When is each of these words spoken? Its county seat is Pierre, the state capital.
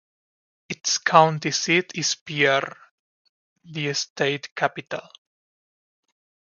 Its 0.67 0.97
county 0.97 1.51
seat 1.51 1.91
is 1.93 2.15
Pierre, 2.15 2.75
the 3.63 3.93
state 3.93 4.55
capital. 4.55 5.07